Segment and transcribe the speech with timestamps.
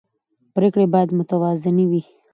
[0.55, 2.01] پرېکړې باید متوازنې وي